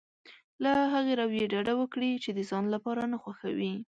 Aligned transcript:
له 0.63 0.71
هغې 0.93 1.13
رويې 1.21 1.45
ډډه 1.53 1.73
وکړي 1.77 2.11
چې 2.23 2.29
د 2.33 2.39
ځان 2.49 2.65
لپاره 2.75 3.01
نه 3.11 3.17
خوښوي. 3.23 3.73